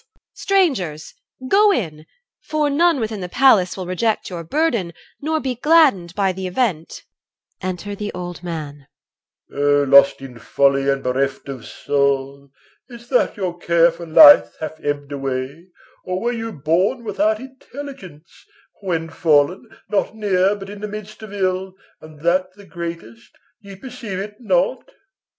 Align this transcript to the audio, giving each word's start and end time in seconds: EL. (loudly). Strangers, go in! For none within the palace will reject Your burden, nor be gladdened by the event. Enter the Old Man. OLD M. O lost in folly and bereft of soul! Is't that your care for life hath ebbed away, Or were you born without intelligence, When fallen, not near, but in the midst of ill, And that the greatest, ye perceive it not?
EL. 0.00 0.04
(loudly). 0.06 0.08
Strangers, 0.32 1.14
go 1.46 1.70
in! 1.70 2.06
For 2.40 2.70
none 2.70 3.00
within 3.00 3.20
the 3.20 3.28
palace 3.28 3.76
will 3.76 3.84
reject 3.86 4.30
Your 4.30 4.42
burden, 4.42 4.94
nor 5.20 5.40
be 5.40 5.56
gladdened 5.56 6.14
by 6.14 6.32
the 6.32 6.46
event. 6.46 7.04
Enter 7.60 7.94
the 7.94 8.10
Old 8.14 8.42
Man. 8.42 8.86
OLD 9.54 9.60
M. 9.60 9.62
O 9.62 9.82
lost 9.98 10.22
in 10.22 10.38
folly 10.38 10.88
and 10.88 11.02
bereft 11.02 11.50
of 11.50 11.66
soul! 11.66 12.50
Is't 12.88 13.10
that 13.10 13.36
your 13.36 13.58
care 13.58 13.92
for 13.92 14.06
life 14.06 14.54
hath 14.58 14.82
ebbed 14.82 15.12
away, 15.12 15.66
Or 16.06 16.18
were 16.22 16.32
you 16.32 16.50
born 16.52 17.04
without 17.04 17.38
intelligence, 17.38 18.46
When 18.80 19.10
fallen, 19.10 19.68
not 19.90 20.14
near, 20.16 20.56
but 20.56 20.70
in 20.70 20.80
the 20.80 20.88
midst 20.88 21.20
of 21.22 21.30
ill, 21.34 21.74
And 22.00 22.20
that 22.22 22.54
the 22.54 22.64
greatest, 22.64 23.36
ye 23.60 23.76
perceive 23.76 24.18
it 24.18 24.36
not? 24.40 24.88